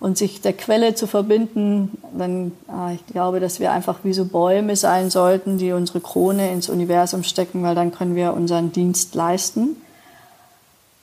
[0.00, 4.24] und sich der Quelle zu verbinden, dann äh, ich glaube, dass wir einfach wie so
[4.24, 9.14] Bäume sein sollten, die unsere Krone ins Universum stecken, weil dann können wir unseren Dienst
[9.14, 9.76] leisten.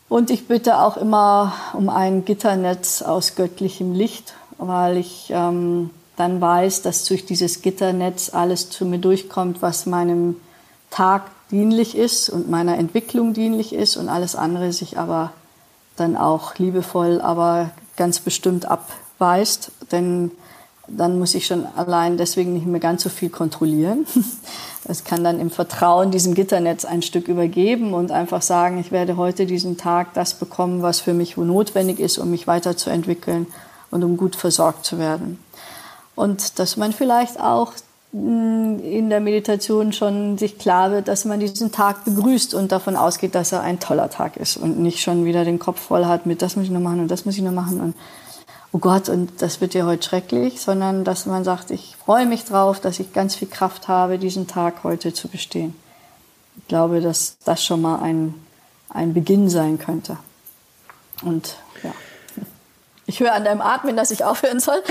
[0.07, 6.39] Und ich bitte auch immer um ein Gitternetz aus göttlichem Licht, weil ich ähm, dann
[6.39, 10.37] weiß, dass durch dieses Gitternetz alles zu mir durchkommt, was meinem
[10.95, 15.33] Tag dienlich ist und meiner Entwicklung dienlich ist und alles andere sich aber
[15.97, 20.31] dann auch liebevoll, aber ganz bestimmt abweist, denn
[20.87, 24.05] dann muss ich schon allein deswegen nicht mehr ganz so viel kontrollieren.
[24.87, 29.17] Das kann dann im Vertrauen diesem Gitternetz ein Stück übergeben und einfach sagen, ich werde
[29.17, 33.47] heute diesen Tag das bekommen, was für mich notwendig ist, um mich weiterzuentwickeln
[33.89, 35.39] und um gut versorgt zu werden.
[36.13, 37.73] Und dass man vielleicht auch
[38.15, 43.35] in der Meditation schon sich klar wird, dass man diesen Tag begrüßt und davon ausgeht,
[43.35, 46.41] dass er ein toller Tag ist und nicht schon wieder den Kopf voll hat mit
[46.41, 47.95] das muss ich noch machen und das muss ich noch machen und
[48.71, 52.45] oh Gott und das wird ja heute schrecklich, sondern dass man sagt, ich freue mich
[52.45, 55.75] drauf, dass ich ganz viel Kraft habe, diesen Tag heute zu bestehen.
[56.57, 58.33] Ich glaube, dass das schon mal ein,
[58.89, 60.17] ein Beginn sein könnte.
[61.21, 61.91] Und ja.
[63.07, 64.81] Ich höre an deinem Atmen, dass ich aufhören soll.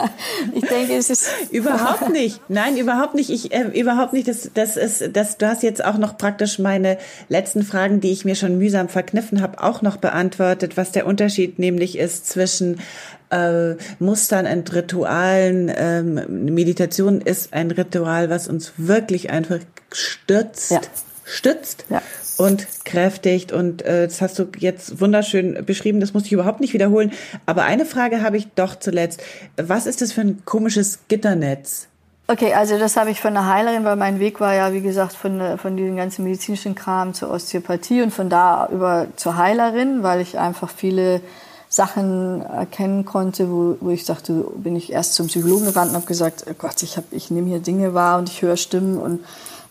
[0.54, 2.40] ich denke, es ist überhaupt nicht.
[2.48, 3.30] Nein, überhaupt nicht.
[3.30, 4.28] Ich äh, überhaupt nicht.
[4.28, 5.38] Das, das ist, das.
[5.38, 6.98] Du hast jetzt auch noch praktisch meine
[7.30, 11.58] letzten Fragen, die ich mir schon mühsam verkniffen habe, auch noch beantwortet, was der Unterschied
[11.58, 12.80] nämlich ist zwischen
[13.30, 15.72] äh, Mustern und Ritualen.
[15.74, 20.80] Ähm, Meditation ist ein Ritual, was uns wirklich einfach stützt, ja.
[21.24, 21.86] stützt.
[21.88, 22.02] Ja
[22.36, 23.52] und kräftigt.
[23.52, 26.00] Und äh, das hast du jetzt wunderschön beschrieben.
[26.00, 27.12] Das muss ich überhaupt nicht wiederholen.
[27.46, 29.22] Aber eine Frage habe ich doch zuletzt.
[29.56, 31.88] Was ist das für ein komisches Gitternetz?
[32.28, 35.12] Okay, also das habe ich von einer Heilerin, weil mein Weg war ja, wie gesagt,
[35.14, 40.20] von, von diesem ganzen medizinischen Kram zur Osteopathie und von da über zur Heilerin, weil
[40.20, 41.20] ich einfach viele
[41.68, 46.06] Sachen erkennen konnte, wo, wo ich dachte, bin ich erst zum Psychologen gerannt und habe
[46.06, 49.20] gesagt, oh Gott, ich, hab, ich nehme hier Dinge wahr und ich höre Stimmen und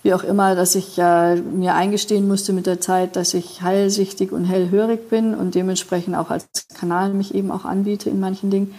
[0.04, 4.32] wie auch immer, dass ich äh, mir eingestehen musste mit der Zeit, dass ich heilsichtig
[4.32, 6.48] und hellhörig bin und dementsprechend auch als
[6.80, 8.74] Kanal mich eben auch anbiete in manchen Dingen.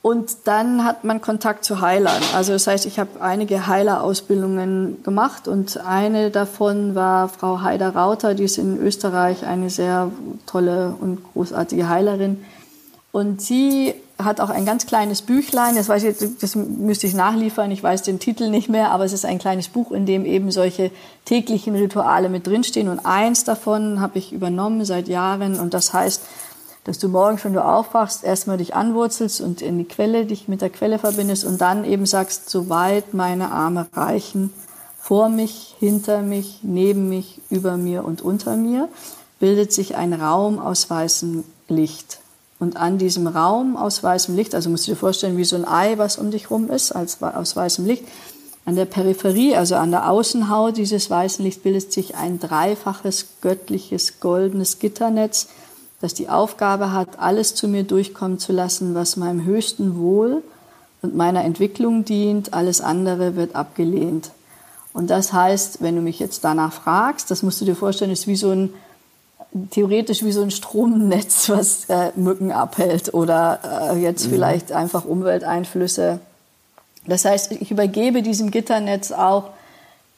[0.00, 2.22] Und dann hat man Kontakt zu Heilern.
[2.34, 8.34] Also das heißt, ich habe einige Heilerausbildungen gemacht und eine davon war Frau Heider Rauter,
[8.34, 10.12] die ist in Österreich eine sehr
[10.46, 12.44] tolle und großartige Heilerin
[13.18, 17.72] Und sie hat auch ein ganz kleines Büchlein, das, weiß ich, das müsste ich nachliefern,
[17.72, 20.52] ich weiß den Titel nicht mehr, aber es ist ein kleines Buch, in dem eben
[20.52, 20.92] solche
[21.24, 22.88] täglichen Rituale mit drinstehen.
[22.88, 26.22] Und eins davon habe ich übernommen seit Jahren und das heißt,
[26.84, 30.62] dass du morgens, wenn du aufwachst, erstmal dich anwurzelst und in die Quelle, dich mit
[30.62, 34.52] der Quelle verbindest und dann eben sagst, soweit meine Arme reichen,
[34.96, 38.88] vor mich, hinter mich, neben mich, über mir und unter mir,
[39.40, 42.20] bildet sich ein Raum aus weißem Licht.
[42.58, 45.66] Und an diesem Raum aus weißem Licht, also musst du dir vorstellen, wie so ein
[45.66, 48.04] Ei, was um dich rum ist, als, aus weißem Licht,
[48.64, 54.20] an der Peripherie, also an der Außenhaut dieses weißen Lichts, bildet sich ein dreifaches göttliches
[54.20, 55.48] goldenes Gitternetz,
[56.00, 60.42] das die Aufgabe hat, alles zu mir durchkommen zu lassen, was meinem höchsten Wohl
[61.00, 62.52] und meiner Entwicklung dient.
[62.52, 64.32] Alles andere wird abgelehnt.
[64.92, 68.26] Und das heißt, wenn du mich jetzt danach fragst, das musst du dir vorstellen, ist
[68.26, 68.74] wie so ein
[69.70, 74.30] theoretisch wie so ein Stromnetz, was äh, Mücken abhält oder äh, jetzt mhm.
[74.30, 76.20] vielleicht einfach Umwelteinflüsse.
[77.06, 79.50] Das heißt, ich übergebe diesem Gitternetz auch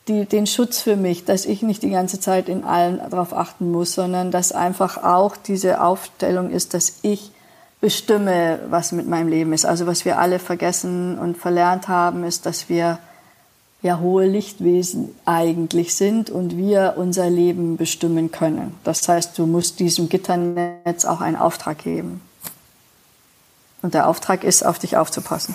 [0.09, 3.71] die, den Schutz für mich, dass ich nicht die ganze Zeit in allen darauf achten
[3.71, 7.31] muss, sondern dass einfach auch diese Aufstellung ist, dass ich
[7.81, 9.65] bestimme, was mit meinem Leben ist.
[9.65, 12.99] Also was wir alle vergessen und verlernt haben, ist, dass wir
[13.83, 18.75] ja hohe Lichtwesen eigentlich sind und wir unser Leben bestimmen können.
[18.85, 22.21] Das heißt, du musst diesem Gitternetz auch einen Auftrag geben.
[23.83, 25.55] Und der Auftrag ist, auf dich aufzupassen.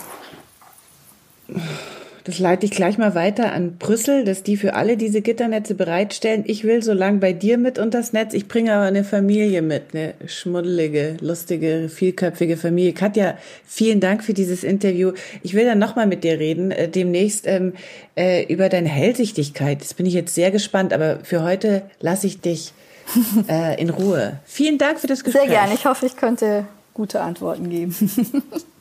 [2.25, 6.43] Das leite ich gleich mal weiter an Brüssel, dass die für alle diese Gitternetze bereitstellen.
[6.47, 8.33] Ich will so lang bei dir mit unter das Netz.
[8.33, 12.93] Ich bringe aber eine Familie mit, eine schmuddelige, lustige, vielköpfige Familie.
[12.93, 15.11] Katja, vielen Dank für dieses Interview.
[15.43, 17.73] Ich will dann nochmal mit dir reden, äh, demnächst ähm,
[18.17, 19.81] äh, über deine Hellsichtigkeit.
[19.81, 22.73] Das bin ich jetzt sehr gespannt, aber für heute lasse ich dich
[23.47, 24.39] äh, in Ruhe.
[24.45, 25.43] Vielen Dank für das Gespräch.
[25.43, 25.75] Sehr gerne.
[25.75, 26.65] Ich hoffe, ich könnte
[26.95, 27.95] gute Antworten geben.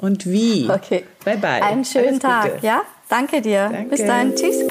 [0.00, 0.68] und wie.
[0.70, 1.04] Okay.
[1.24, 1.62] Bye bye.
[1.62, 2.62] Einen schönen Tag.
[2.62, 2.82] Ja?
[3.08, 3.68] Danke dir.
[3.70, 3.90] Danke.
[3.90, 4.34] Bis dann.
[4.34, 4.66] Tschüss.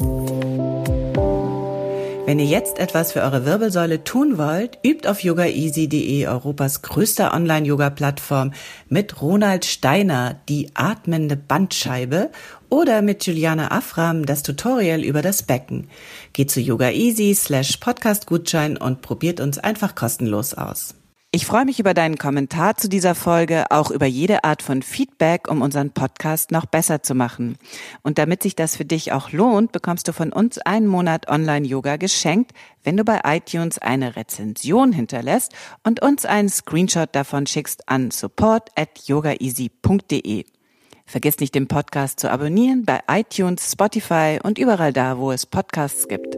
[2.25, 8.53] Wenn ihr jetzt etwas für eure Wirbelsäule tun wollt, übt auf yogaeasy.de, Europas größter Online-Yoga-Plattform,
[8.87, 12.29] mit Ronald Steiner, die atmende Bandscheibe,
[12.69, 15.89] oder mit Juliana Afram, das Tutorial über das Becken.
[16.33, 20.98] Geht zu yogaeasy slash podcastgutschein und probiert uns einfach kostenlos aus.
[21.31, 25.47] Ich freue mich über deinen Kommentar zu dieser Folge, auch über jede Art von Feedback,
[25.47, 27.59] um unseren Podcast noch besser zu machen.
[28.01, 31.97] Und damit sich das für dich auch lohnt, bekommst du von uns einen Monat Online-Yoga
[31.97, 32.53] geschenkt,
[32.83, 35.53] wenn du bei iTunes eine Rezension hinterlässt
[35.83, 40.45] und uns einen Screenshot davon schickst an support at yogaeasy.de.
[41.05, 46.07] Vergiss nicht, den Podcast zu abonnieren bei iTunes, Spotify und überall da, wo es Podcasts
[46.07, 46.37] gibt.